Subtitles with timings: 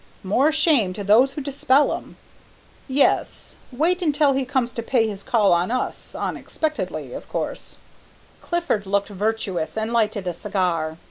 [0.23, 2.17] "More shame to those who dispel 'em!"
[2.87, 7.77] "Yes, wait until he comes to pay his call on us, unexpectedly, of course"
[8.41, 10.97] Clifford looked virtuous and lighted a cigar.